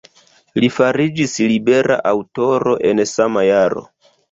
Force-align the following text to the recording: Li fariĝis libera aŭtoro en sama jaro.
Li 0.63 0.69
fariĝis 0.77 1.35
libera 1.51 1.99
aŭtoro 2.15 2.75
en 2.95 3.07
sama 3.13 3.47
jaro. 3.53 3.89